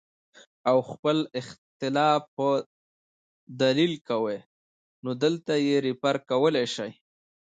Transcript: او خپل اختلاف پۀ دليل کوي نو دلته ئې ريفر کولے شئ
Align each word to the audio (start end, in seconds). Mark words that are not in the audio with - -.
او 0.69 0.77
خپل 0.91 1.17
اختلاف 1.39 2.21
پۀ 2.35 2.47
دليل 3.61 3.93
کوي 4.09 4.39
نو 5.03 5.09
دلته 5.23 5.51
ئې 5.65 5.75
ريفر 5.85 6.15
کولے 6.29 6.65
شئ 6.75 6.91